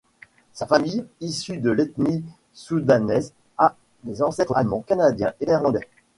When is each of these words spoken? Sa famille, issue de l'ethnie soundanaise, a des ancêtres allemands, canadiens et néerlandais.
Sa 0.53 0.65
famille, 0.65 1.05
issue 1.19 1.57
de 1.59 1.69
l'ethnie 1.69 2.23
soundanaise, 2.53 3.33
a 3.59 3.75
des 4.03 4.23
ancêtres 4.23 4.57
allemands, 4.57 4.81
canadiens 4.81 5.33
et 5.39 5.45
néerlandais. 5.45 5.87